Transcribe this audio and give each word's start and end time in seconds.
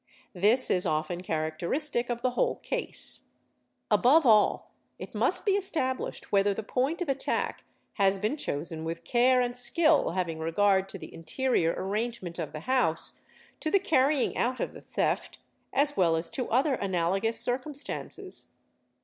This 0.33 0.71
is 0.71 0.87
often 0.87 1.21
characteristic 1.21 2.09
of 2.09 2.23
the 2.23 2.31
whole 2.31 2.55
case. 2.55 3.27
Above 3.91 4.25
all 4.25 4.73
it 4.97 5.13
must 5.13 5.45
be 5.45 5.51
established 5.51 6.31
whether 6.31 6.55
the 6.55 6.63
point 6.63 7.03
of 7.03 7.07
attack 7.07 7.65
has 7.93 8.17
been 8.17 8.35
chosen 8.35 8.83
with 8.83 9.03
care 9.03 9.41
and 9.41 9.55
skill 9.55 10.13
having 10.13 10.39
regard 10.39 10.89
to 10.89 10.97
the 10.97 11.13
interior— 11.13 11.75
arrangement 11.77 12.39
of 12.39 12.51
the 12.51 12.61
house, 12.61 13.19
to 13.59 13.69
the 13.69 13.77
carrying 13.77 14.35
out 14.35 14.59
of 14.59 14.73
the 14.73 14.81
theft, 14.81 15.37
as 15.71 15.95
well 15.95 16.15
as 16.15 16.31
to 16.31 16.49
other 16.49 16.73
analogous 16.73 17.39
circumstances. 17.39 18.53